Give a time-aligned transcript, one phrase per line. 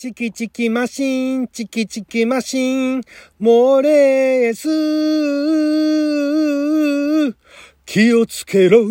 [0.00, 3.00] チキチキマシン、チキチキマシン、
[3.40, 4.68] モレース。
[7.84, 8.86] 気をつけろ、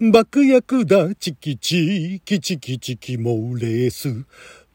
[0.00, 4.24] 爆薬だ、チキチキチキチキモレース。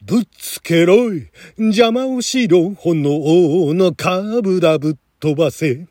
[0.00, 1.12] ぶっつけろ、
[1.58, 5.86] 邪魔をしろ、炎のカブラぶっ飛ばせ。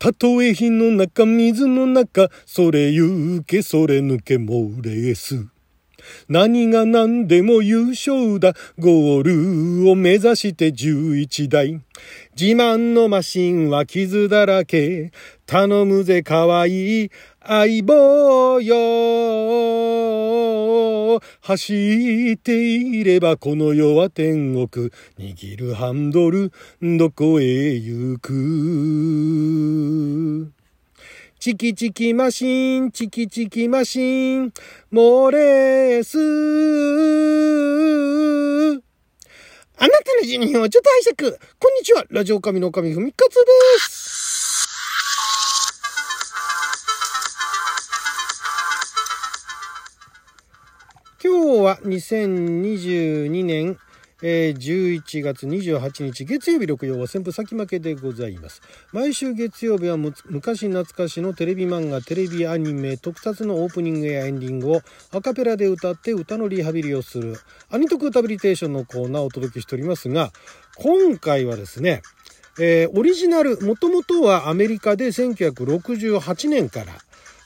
[0.00, 5.53] たとえ火の中、水の中、それ行け、それ抜け、モレース。
[6.28, 8.54] 何が何でも優勝だ。
[8.78, 11.80] ゴールを目指して11台。
[12.38, 15.12] 自慢のマシンは傷だらけ。
[15.46, 17.10] 頼むぜかわいい
[17.46, 18.74] 相棒よ。
[21.40, 24.90] 走っていればこの世は天国。
[25.18, 28.34] 握るハンドル、どこへ行く？
[31.44, 34.50] チキチキマシン、チキチキマシン、
[34.90, 36.16] モレース。
[39.76, 41.36] あなたの12分をちょっと拝借。
[41.58, 42.06] こんにちは。
[42.08, 43.40] ラジオ神の神ふみかつで
[43.78, 44.68] す。
[51.22, 53.76] 今日は2022年
[54.26, 58.62] えー、11月28日月曜日6曜は旋風先負けでございます。
[58.90, 64.80] 毎週月曜日は昔懐かしのテレビ漫画テレビアニメ特撮のオープニングやエンディングを
[65.12, 67.36] アカペラで歌って歌のリハビリをする
[67.68, 70.32] アニトク歌ビリテーションのコーナーをお届けしておりますが
[70.78, 72.00] 今回はですね
[72.58, 76.92] えー、オリジナルもともとはアメリカで1968年から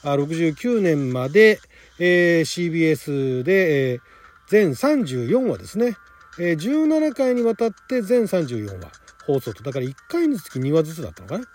[0.03, 1.59] 69年まで、
[1.97, 3.99] えー、CBS で、えー、
[4.47, 5.97] 全34話ですね。
[6.37, 8.91] えー、17回にわたって全34話
[9.25, 11.45] 放送とだから1回につき2話ずつだったのかな。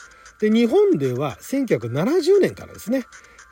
[0.41, 3.05] で日本では1970年からですね、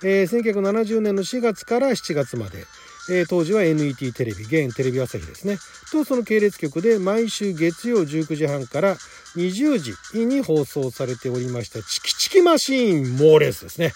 [0.04, 2.64] えー、1970年の4月から7月まで、
[3.10, 5.58] えー、当時は NET テレビ現テレビ朝日ですね。
[5.90, 8.96] とその系列局で毎週月曜19時半から
[9.36, 13.92] 20時に放送されておりましたチキチキマシーンモーレースですね。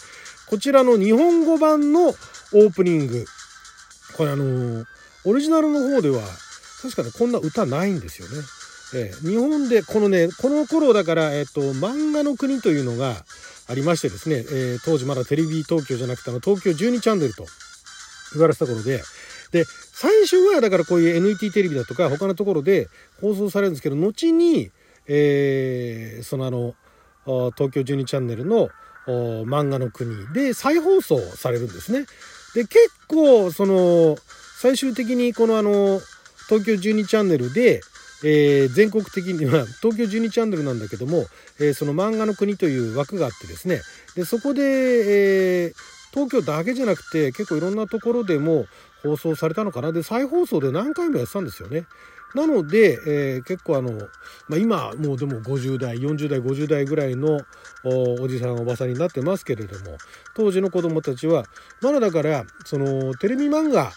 [0.48, 3.24] こちらの日本語版のオープニング。
[4.16, 4.84] これあのー、
[5.24, 6.22] オリジナルの方では
[6.82, 8.34] 確かねこんな歌ないんですよね。
[8.94, 13.24] えー、日本でこのねこの頃だから、えーと、漫画の国というのが
[13.68, 17.46] ありましてですね、えー、当時まだテレビ東京じゃなくてあの東京12チャンネルと
[18.32, 19.02] 言われてた頃で
[19.50, 22.88] で最初はだからこういう NET テレビだとか他のところで
[23.20, 24.70] 放送されるんですけど後に、
[25.06, 26.74] えー、そのあの
[27.52, 28.68] 東京12チャンネルの
[29.06, 32.06] 漫画の国で再放送されるんですね。
[32.54, 34.16] で結構その
[34.60, 36.00] 最終的にこのあの
[36.48, 37.80] 東京12チャンネルで、
[38.24, 41.26] えー、全国的には東京12チャンネルなんだけども、
[41.60, 43.80] えー、その漫画の国という枠があってですね
[44.14, 45.74] でそこで、えー、
[46.12, 48.66] 東京だけじゃなくて結構いろんなところでも
[49.02, 51.84] 放送されたのかなで再放送で何回もやってたんですよね。
[52.34, 53.92] なので、えー、結構あの、
[54.48, 57.40] まあ、今もうでも50代40代50代ぐらいの
[57.84, 59.96] おじさんおばさんになってますけれども
[60.34, 61.44] 当時の子供たちは
[61.80, 63.92] まだだからそのテレビ漫画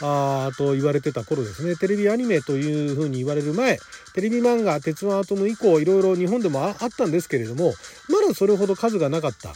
[0.00, 1.76] あと言われてた頃ですね。
[1.76, 3.78] テレビアニメというふうに言われる前
[4.14, 7.74] テレビ漫画「鉄腕アトム」以降いろいろ日本でもあったんですけれども
[8.08, 9.54] まだそれほど数がなかった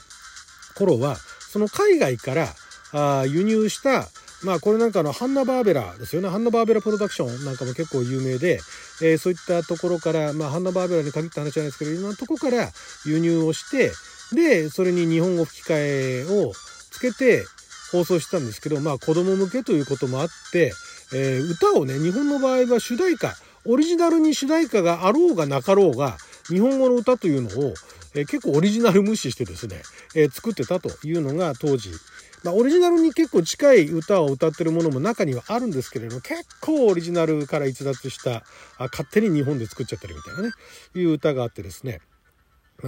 [0.74, 1.16] 頃は
[1.50, 2.54] その海外から
[2.92, 4.08] あ輸入した
[4.42, 6.28] まあこれなんかのハンナ・バーベラですよね。
[6.28, 8.60] ハンナ・バーベラプロダクションなんかも結構有名で、
[9.02, 12.70] えー、そういったところからまあハンナ・バーベラに限った話じゃないですけどいろんなとこから
[13.04, 13.90] 輸入をして
[14.32, 16.52] でそれに日本語吹き替えを
[16.90, 17.44] つけて
[17.92, 20.72] 放送してたんですけど、まあ子供向けということもあって、
[21.12, 23.34] えー、歌をね、日本の場合は主題歌、
[23.64, 26.16] オリジナルに主題歌があろうがなかろうが、
[26.48, 27.74] 日本語の歌というのを、
[28.14, 29.82] えー、結構オリジナル無視してですね、
[30.14, 31.90] えー、作ってたというのが当時、
[32.44, 38.44] まあ、オリジナルに結構近い歌を歌ってるものも中にはあるんですけれども、結構オリジナルから逸脱した、
[38.76, 40.50] あ勝手に日本で作っちゃってるみたいなね、
[40.94, 42.00] いう歌があってですね、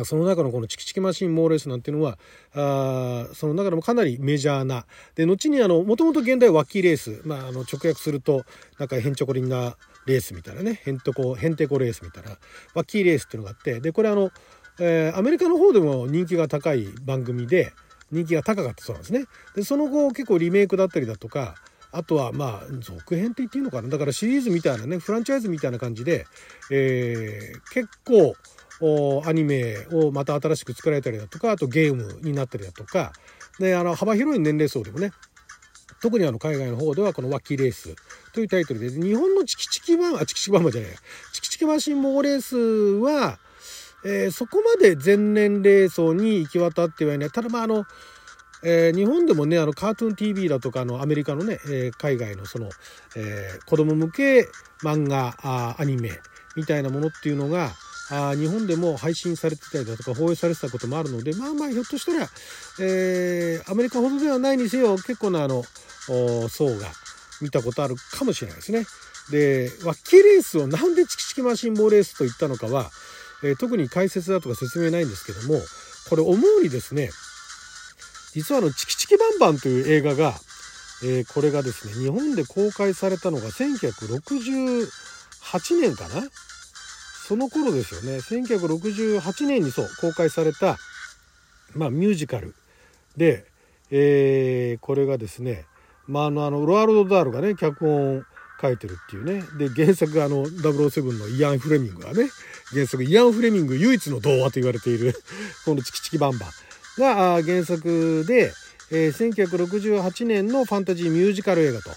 [0.05, 2.19] その中のこのチキチキマシンモーレースなんていうのは、
[2.55, 4.87] あその中でもかなりメジャーな。
[5.17, 8.45] で、後にあの、もともと現代はキーレース、まあ、あの、直訳すると、
[8.79, 12.38] なんかヘンチョコリンなレースみたいなね、ヘントコ、ヘンテコレースみたいな、
[12.75, 14.31] ワッキーレースっていうのがあって、で、これあの、
[14.79, 17.73] えー、アメリカの方でも人気が高い番組で、
[18.12, 19.25] 人気が高かったそうなんですね。
[19.55, 21.55] で、その後結構リメイクだったりだとか、
[21.93, 23.88] あとはまあ続編って言っていいのかな。
[23.88, 26.26] だからシリーズみたいなねフランチャイズみたいな感じで、
[26.70, 28.35] えー、結構
[29.27, 33.12] アニメをまた新しく作られたりだとかあとゲームになったりだとか。
[33.61, 35.12] であの幅広い年齢層でもね
[36.00, 37.94] 特にあの海外の方ではこの「ワッキーレース」
[38.32, 40.91] というタイトルで日本のチキチキバンあチキチキバンバじゃない
[41.32, 43.38] チキチキマシンモーレースは、
[44.05, 47.31] えー、そこまで全年齢層に行き渡ってはいない。
[47.31, 47.85] ただまああの
[48.62, 52.69] えー、日本でもね、あの、カートゥーン TV だとか、あの、アメリカのね、えー、海外のその、
[53.17, 54.50] えー、子供向け
[54.83, 56.11] 漫画あ、アニメ
[56.56, 57.73] みたいなものっていうのが、
[58.11, 62.29] あ日本でも配信されてたりだとか放映されてたこともあるのでまあまあひょっとしたら、
[62.81, 65.62] えー、アメリカほどではないにせよ結構なあの
[66.49, 66.87] 層が
[67.41, 68.85] 見たことあるかもしれないですね。
[69.31, 72.91] でワッキーレースをなんでチキチキマシンボーレースと言ったのかは、
[73.45, 75.61] えー、特に解説だとか説明ないんですけども
[76.09, 77.11] これ思うにですね
[78.33, 80.35] 実はあの「チキチキバンバン」という映画が、
[81.05, 84.89] えー、これがですね日本で公開されたのが1968
[85.81, 86.25] 年かな
[87.31, 88.17] その頃ですよね。
[88.17, 90.79] 1968年にそう公開された、
[91.77, 92.56] まあ、ミュージカル。
[93.17, 93.44] で、
[93.93, 95.65] えー、これがですね、
[96.09, 98.27] まあ、あのあのロアルド・ダールがね脚本
[98.61, 99.44] 書いてるっていうね。
[99.59, 102.31] で原作があの007のイアン・フレミングがね
[102.73, 105.15] 原作イアン・フレミング唯一の童話と言われている
[105.65, 106.50] この「チキチキバンバン」
[106.99, 108.53] が原作で、
[108.91, 111.91] えー、1968年のファンタジーミュージカル映画と。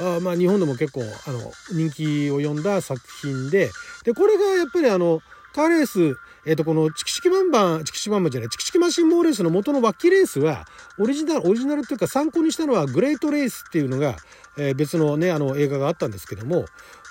[0.00, 3.70] あまあ日本でも結構あの人気を呼んだ作品で
[4.08, 5.20] でこれがやっぱりあの
[5.54, 6.16] カーレース
[6.46, 10.64] えっ、ー、とこのチキチキバンバンチキチキバンバンじゃないチキチキマシンモーレースの元のバッキーレースは
[10.98, 14.16] オリジナルオリジナルっていうか参考にしたのはグレートレースっていうのが、
[14.56, 16.64] えー、別のねあの映画があったんですけども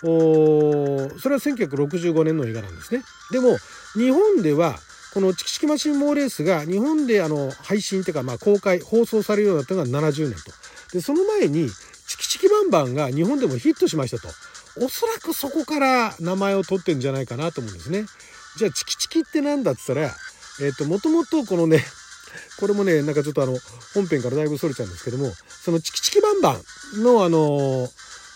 [0.03, 3.03] おそれは1965年の映画なんですね。
[3.31, 3.57] でも
[3.93, 4.75] 日本では
[5.13, 10.51] このチキチキマシンモーレースが日本であの配信っていうかまあ公開放送されるようになったのが70年と。
[10.93, 11.69] でその前に
[12.07, 14.29] チキチキバンバンが日本でもヒットしましたと。
[14.81, 18.05] おそらくそこから名前を取ってんじゃないかなと思うんですね。
[18.57, 21.83] じゃあチキチキって何だっつったら、えっ、ー、と、もともとこのね、
[22.59, 23.57] これもね、なんかちょっとあの、
[23.93, 26.57] 本編からだいぶそれちゃうんですけども、そのチキチキバンバ
[26.97, 27.87] ンのあの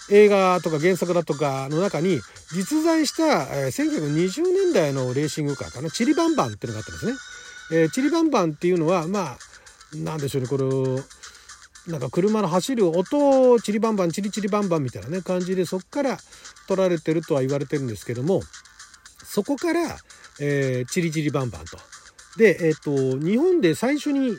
[0.10, 2.20] 映画とか原作だとかの中に
[2.52, 7.14] 実在した、え、1920年代のレーシングカーかなチリバンバンっていうのがあったんですね。
[7.74, 9.38] えー、チリバンバンっていうのはまあ
[9.96, 10.64] なんでしょうねこれ
[11.88, 16.18] なんか車の走る音をチリバンバンチリチリバンバンみたいなね感じでそこから
[16.68, 18.42] 取られてるとは言われてるんですけども
[19.24, 19.98] そこから、
[20.40, 21.78] えー、チリチリバンバンと。
[22.38, 24.38] で、え、ー、と日本で最初に、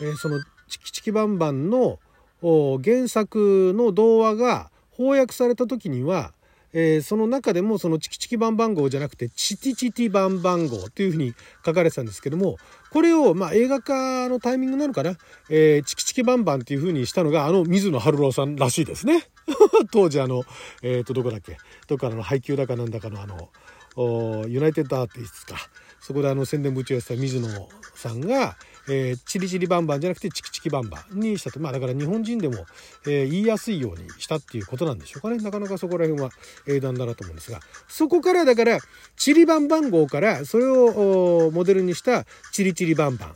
[0.00, 1.98] えー、そのチキチキバンバンの
[2.42, 6.32] 原作の童話が翻訳された時には、
[6.72, 11.34] えー、その中でもそのチキチキバンバン号じゃなくてチティチティバンバン号というふうに
[11.64, 12.56] 書かれてたんですけども
[12.92, 15.16] これをまあ映画化のタイミングなのかな、
[15.48, 19.26] えー、チキチキバンバンっていうふうにしたのがあの水野晴郎さんらしいですね。
[19.90, 20.44] 当時あの
[20.82, 21.56] えっ、ー、とどこだっけ？
[21.86, 25.60] どっかの配給だかなんだかのあのユナイテッドアーティストか。
[26.00, 28.56] そこであの宣伝部長やってた水野さんが
[28.88, 31.60] えー、チリチリバンバンじゃなくてチキチキバンバンにしたと。
[31.60, 32.66] まあだから日本人でも、
[33.06, 35.36] えー、言いやすいようにしたっていうことなんでしょうかね。
[35.38, 36.30] なかなかそこら辺は
[36.66, 38.78] 英断だなと思うんですが、そこからだから、
[39.16, 43.26] チリバンバン号からそれをモデルにしたチリチリバンバ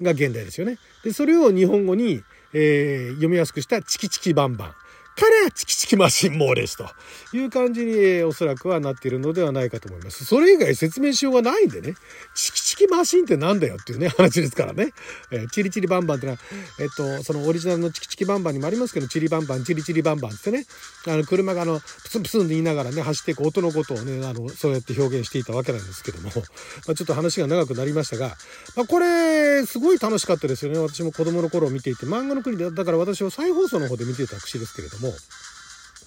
[0.00, 0.78] ンが現代ですよね。
[1.02, 2.22] で、それを日本語に、
[2.52, 4.74] えー、読みやすくしたチキチキバンバン。
[5.14, 6.88] からチキチキマシンモーレスと
[7.36, 10.24] いう感じにおそらくはなっているのではないかと思います。
[10.24, 11.94] それ以外説明しようがないんでね、
[12.34, 14.92] チキチキマシンってなんだよっていうね、話ですからね。
[15.30, 16.38] えー、チリチリバンバンってのは、
[16.80, 20.66] えっと、そのオリジナルのチキチキバンバンにもありますけど、チリバンバン、チリチリバンバンってね、
[21.06, 28.34] あの、車があの、プスンプスンって言いながらね、走っていく音のことをね、あの、そうやって表現していたわけなんですけども、まあ、ちょっと話が長くなりましたが、
[28.74, 30.78] まあ、これ、すごい楽しかったですよね。
[30.80, 35.12] 私も子供の頃を見ていて、漫画の国で、だから私は再放送の方で見ていた節ですけれども、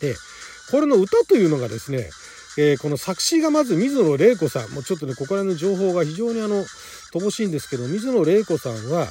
[0.02, 0.16] で、
[0.70, 2.10] これの歌というのがですね、
[2.58, 6.66] えー、この作詞がまず水野玲子さん、もうちょっとね、ここら辺の情報が非常にあの、
[7.14, 9.08] 乏しいんですけど、水野玲子さんは、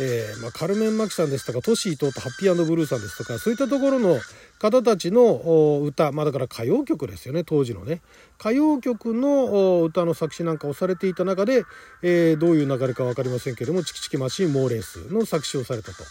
[0.00, 4.18] えー、まあ、カルメン・マキさんですとか、トシーとハッピーブルーさんですとか、そういったところの
[4.58, 8.02] 方たちの歌、まあだから歌謡曲ですよね、当時のね。
[8.40, 11.64] 歌謡曲の歌の作詞なんかをされていた中で、
[12.02, 16.02] えー、どういう流れか分かりませんけれども、チキチキマシン・モーレースの作詞をされたと。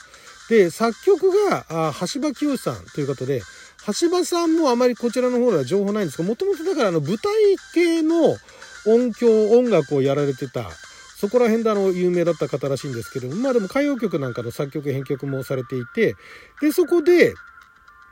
[0.49, 3.41] で、作曲が、あ橋場清さんということで、
[3.85, 7.33] 橋場さんもあまりこちらの方では情報ないんですが、もともとだからあの舞台
[7.73, 8.37] 系の
[8.85, 10.69] 音響、音楽をやられてた、
[11.17, 16.15] そこら辺であの有名だった方らしいんですけども、まあでも歌謡曲なんかの作曲、編曲もされていて、
[16.61, 17.33] で、そこで、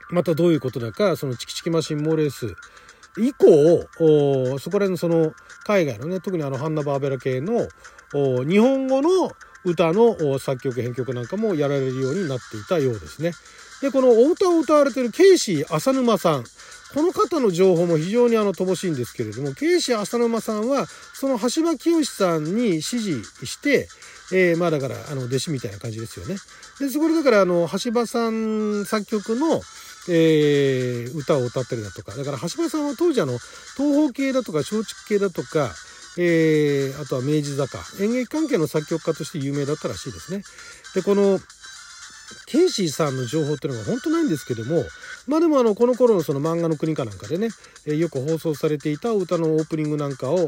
[0.10, 2.54] またどういうことだか、そのチキチキマシンモーレース
[3.18, 3.88] 以降、
[4.60, 5.34] そこら辺のその
[5.66, 7.68] 海外のね、特にあのハンナ・バーベラ系の
[8.46, 9.32] 日本語の
[9.64, 13.32] 歌の作曲、編曲なんかもやられるようになっていたようですね。
[13.82, 16.44] で、このお歌を歌われているケイシー浅沼さん。
[16.94, 23.88] この方の情報も非常にあの乏しいんですけれども、ケイシー浅沼さんは、その橋場清さんに指示して、
[24.34, 26.36] えー、まあだから、あの、弟子みたいな感じですよね。
[26.80, 29.62] で、そこでだから、あの、橋場さん作曲の、
[30.10, 33.38] えー、歌を歌ったりだとか、だから橋場さんは当時あの、
[33.78, 35.74] 東方系だとか松竹系だとか、
[36.18, 40.44] えー、あとは明治坂、演劇関係の作曲家として有名だったらしいですね。
[40.96, 41.40] で、この、
[42.46, 44.84] ケイシーさんの情報っていうのが本当ないんですけども、
[45.28, 47.50] まあでもあの、この頃のその漫画の国かなんかでね、
[47.86, 50.48] えよく放送されていた歌のオープニングなんかを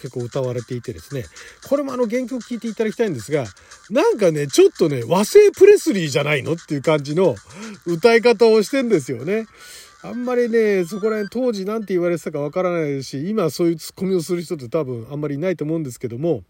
[0.00, 1.24] 結構歌われていてですね、
[1.68, 3.44] これもあの原曲聴いていただきたいんですが、
[3.90, 7.36] なんかね、ちょっとね、和製プレスリーじゃないのっていう感じの
[7.86, 9.46] 歌い方をしてんですよね。
[10.04, 16.42] あんまりね、そこら辺当時何て言われてたかわからないですし、今そういうツッコミをする人って多分あんまりいないと思うんですけども、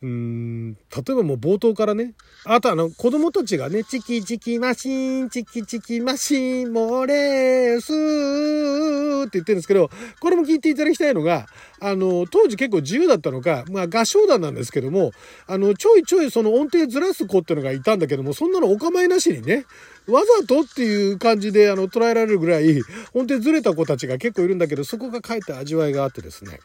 [0.00, 0.78] うん、例
[1.10, 2.14] えばもう冒頭からね、
[2.44, 9.90] あとあの子供たちがね、チキチキマシン、チキチキマシン、モレースって言ってるんですけど、
[10.20, 11.46] これも聞いていただきたいのが、
[11.80, 15.10] あの、当時結構自由だったのか、まあ合唱団なんですけども、
[15.48, 19.64] あの、ちょいちょいその音程ずらす子っていうのがいたんだけども、そんなのお構いなしにね、
[20.06, 22.82] わざとっていう感じであの捉えられるぐらい、
[23.14, 26.60] 音程ずれた子たちが結構いるんだけど、そこが書いた味わいがあってですね。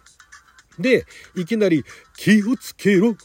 [0.79, 1.83] で、いきなり、
[2.15, 3.15] 気をつけろ、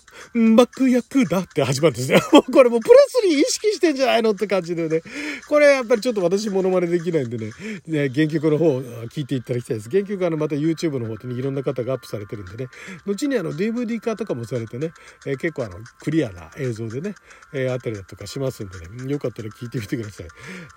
[0.57, 2.21] 爆薬だって始まるんですよ。
[2.53, 5.03] これもうプレスリー意識してんじゃないのって感じでね。
[5.47, 7.53] これやっぱりちょっと私モノマネできないんでね、
[7.87, 8.79] ね原曲の方
[9.09, 9.91] 聞いていただきたいです。
[9.91, 12.71] 原曲はあのまた YouTube の方でね、いろんな方がアップされてるんでね、
[13.07, 14.93] 後にあの DVD 化とかもされてね、
[15.27, 17.15] えー、結構あのクリアな映像でね、
[17.53, 20.27] えー、あったりだとかしますんでね、よかったら聞いてみてください。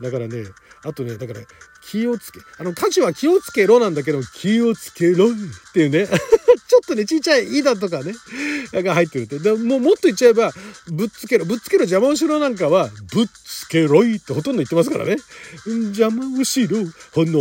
[0.01, 0.43] だからね、
[0.83, 1.41] あとね、だから
[1.81, 5.33] 気をつけ、あの歌詞は気をつけろなんだけど、気をつけろっ
[5.73, 6.07] ていうね。
[6.71, 8.13] ちょっとね、ちっちゃい「板」とかね、
[8.71, 9.39] が入ってるって。
[9.39, 10.53] でもうもっと言っちゃえば、
[10.87, 11.43] ぶっつけろ。
[11.43, 15.17] ぶっつけろ邪魔をしろなんかは、ぶっつけろいってほとんど言ってますからね。
[15.65, 16.77] 邪魔をしろ、
[17.11, 17.39] 炎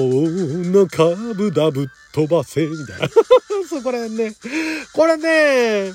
[0.73, 3.09] の株だぶっ飛ばせ、みたいな。
[3.71, 4.35] そこら辺ね。
[4.93, 5.93] これね、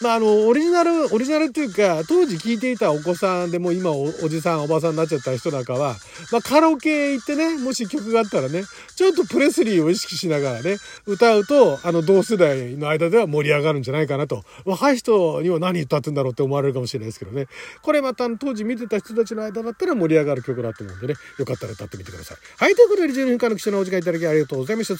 [0.00, 5.96] まあ、あの、オリジナル、オリジナルっていうか、当時聞いていたお子さんでも今おじさん、おばさんになっちゃった人なんかは、
[6.30, 8.62] まあ、カラオケ行ってね、もし曲があったらね、
[8.94, 10.76] ちょっとプレスリーを意識しながらね、
[11.06, 14.44] 歌うと、あの、同世代の間では盛り上がるんじゃないかなと。
[14.64, 17.48] 若い人には何歌ってんだろうって思われるかもしれないですけどね。
[17.82, 22.38] これまた当時見てた人たちの間だったら盛り上がる曲だと思うんでね、よかったら歌ってみてください。
[22.56, 24.96] はい、ということで12分間の貴重なお時間いただきありがとうございました。